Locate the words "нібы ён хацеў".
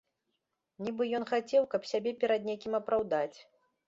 0.85-1.67